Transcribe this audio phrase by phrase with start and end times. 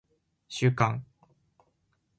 [0.49, 1.05] 収監